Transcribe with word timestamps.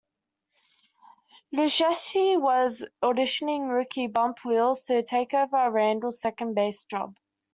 Lucchesi 1.53 2.35
was 2.35 2.83
auditioning 3.03 3.69
rookie 3.71 4.07
Bump 4.07 4.39
Wills 4.43 4.85
to 4.87 5.03
take 5.03 5.35
over 5.35 5.69
Randle's 5.69 6.19
second 6.19 6.55
base 6.55 6.85
job. 6.85 7.15